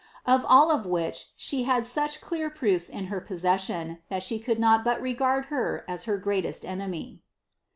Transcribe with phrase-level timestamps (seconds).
[0.27, 4.57] —rf all of which she hail such clear proofs in her posaet ihai she coulJ
[4.57, 7.21] not but rrsard her as her greaiesi enemy."